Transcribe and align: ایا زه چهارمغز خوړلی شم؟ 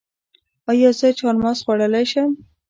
ایا 0.71 0.89
زه 0.99 1.07
چهارمغز 1.17 1.59
خوړلی 1.65 2.05
شم؟ 2.11 2.29